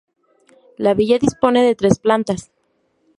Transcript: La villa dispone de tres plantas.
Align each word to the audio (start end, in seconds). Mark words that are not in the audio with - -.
La 0.79 0.95
villa 0.95 1.19
dispone 1.19 1.63
de 1.63 1.75
tres 1.75 1.99
plantas. 1.99 2.51